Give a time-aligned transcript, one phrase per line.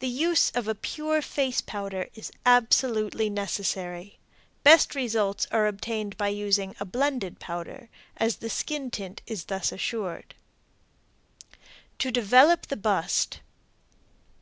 [0.00, 4.18] The use of a pure face powder is absolutely necessary.
[4.62, 7.88] Best results are obtained by using a blended powder,
[8.18, 10.34] as the skin tint is thus assured.
[11.98, 13.40] TO DEVELOP THE BUST.